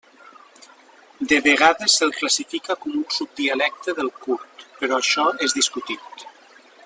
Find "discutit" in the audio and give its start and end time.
5.61-6.27